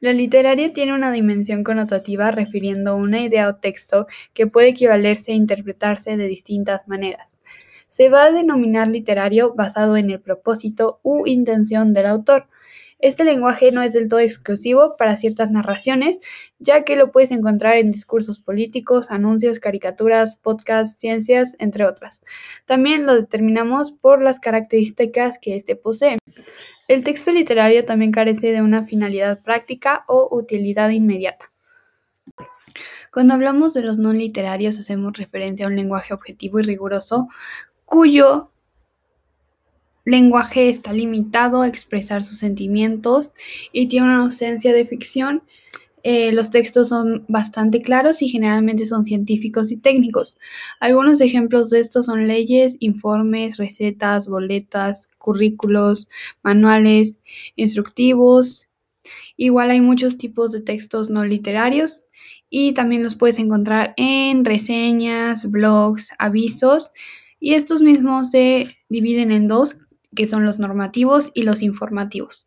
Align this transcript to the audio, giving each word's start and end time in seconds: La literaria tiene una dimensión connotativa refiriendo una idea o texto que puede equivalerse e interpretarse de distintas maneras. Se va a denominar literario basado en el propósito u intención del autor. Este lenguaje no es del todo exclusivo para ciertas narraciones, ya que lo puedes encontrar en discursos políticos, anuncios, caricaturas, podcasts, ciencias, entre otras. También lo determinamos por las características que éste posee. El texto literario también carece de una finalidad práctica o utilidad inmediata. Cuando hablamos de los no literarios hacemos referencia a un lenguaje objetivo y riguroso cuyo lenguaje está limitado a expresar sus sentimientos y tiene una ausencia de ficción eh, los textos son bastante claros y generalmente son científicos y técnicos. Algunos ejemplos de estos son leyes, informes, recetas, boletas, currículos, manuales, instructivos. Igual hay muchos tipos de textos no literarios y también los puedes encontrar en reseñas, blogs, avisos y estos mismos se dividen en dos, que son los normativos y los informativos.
La 0.00 0.12
literaria 0.12 0.72
tiene 0.72 0.94
una 0.94 1.12
dimensión 1.12 1.64
connotativa 1.64 2.30
refiriendo 2.30 2.96
una 2.96 3.20
idea 3.22 3.48
o 3.48 3.56
texto 3.56 4.06
que 4.32 4.46
puede 4.46 4.68
equivalerse 4.68 5.32
e 5.32 5.34
interpretarse 5.34 6.16
de 6.16 6.26
distintas 6.26 6.86
maneras. 6.88 7.38
Se 7.88 8.08
va 8.08 8.24
a 8.24 8.32
denominar 8.32 8.88
literario 8.88 9.54
basado 9.54 9.96
en 9.96 10.10
el 10.10 10.20
propósito 10.20 11.00
u 11.02 11.26
intención 11.26 11.92
del 11.92 12.06
autor. 12.06 12.48
Este 13.04 13.22
lenguaje 13.24 13.70
no 13.70 13.82
es 13.82 13.92
del 13.92 14.08
todo 14.08 14.20
exclusivo 14.20 14.96
para 14.96 15.14
ciertas 15.16 15.50
narraciones, 15.50 16.20
ya 16.58 16.84
que 16.84 16.96
lo 16.96 17.12
puedes 17.12 17.32
encontrar 17.32 17.76
en 17.76 17.92
discursos 17.92 18.38
políticos, 18.38 19.10
anuncios, 19.10 19.58
caricaturas, 19.58 20.36
podcasts, 20.36 21.00
ciencias, 21.00 21.54
entre 21.58 21.84
otras. 21.84 22.22
También 22.64 23.04
lo 23.04 23.14
determinamos 23.14 23.92
por 23.92 24.22
las 24.22 24.40
características 24.40 25.38
que 25.38 25.54
éste 25.54 25.76
posee. 25.76 26.16
El 26.88 27.04
texto 27.04 27.30
literario 27.30 27.84
también 27.84 28.10
carece 28.10 28.52
de 28.52 28.62
una 28.62 28.86
finalidad 28.86 29.42
práctica 29.42 30.06
o 30.08 30.34
utilidad 30.34 30.88
inmediata. 30.88 31.52
Cuando 33.12 33.34
hablamos 33.34 33.74
de 33.74 33.82
los 33.82 33.98
no 33.98 34.14
literarios 34.14 34.78
hacemos 34.78 35.12
referencia 35.18 35.66
a 35.66 35.68
un 35.68 35.76
lenguaje 35.76 36.14
objetivo 36.14 36.58
y 36.58 36.62
riguroso 36.62 37.28
cuyo 37.84 38.53
lenguaje 40.04 40.68
está 40.68 40.92
limitado 40.92 41.62
a 41.62 41.68
expresar 41.68 42.22
sus 42.22 42.38
sentimientos 42.38 43.32
y 43.72 43.86
tiene 43.86 44.06
una 44.06 44.18
ausencia 44.18 44.72
de 44.72 44.86
ficción 44.86 45.42
eh, 46.06 46.32
los 46.32 46.50
textos 46.50 46.90
son 46.90 47.24
bastante 47.28 47.80
claros 47.80 48.20
y 48.20 48.28
generalmente 48.28 48.84
son 48.84 49.04
científicos 49.04 49.72
y 49.72 49.78
técnicos. 49.78 50.36
Algunos 50.78 51.22
ejemplos 51.22 51.70
de 51.70 51.80
estos 51.80 52.04
son 52.06 52.28
leyes, 52.28 52.76
informes, 52.80 53.56
recetas, 53.56 54.28
boletas, 54.28 55.08
currículos, 55.16 56.08
manuales, 56.42 57.20
instructivos. 57.56 58.68
Igual 59.38 59.70
hay 59.70 59.80
muchos 59.80 60.18
tipos 60.18 60.52
de 60.52 60.60
textos 60.60 61.08
no 61.08 61.24
literarios 61.24 62.06
y 62.50 62.72
también 62.72 63.02
los 63.02 63.14
puedes 63.14 63.38
encontrar 63.38 63.94
en 63.96 64.44
reseñas, 64.44 65.50
blogs, 65.50 66.10
avisos 66.18 66.90
y 67.40 67.54
estos 67.54 67.80
mismos 67.80 68.30
se 68.30 68.76
dividen 68.90 69.32
en 69.32 69.48
dos, 69.48 69.78
que 70.14 70.26
son 70.26 70.44
los 70.44 70.58
normativos 70.58 71.30
y 71.34 71.42
los 71.42 71.62
informativos. 71.62 72.42